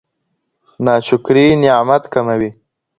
ناشکري 0.85 1.45
نعمت 1.61 2.03
کموي. 2.13 2.49